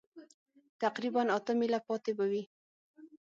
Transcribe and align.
تقریباً 0.81 1.23
اته 1.37 1.51
مېله 1.59 1.79
پاتې 1.87 2.11
به 2.17 2.25
وي. 2.31 2.43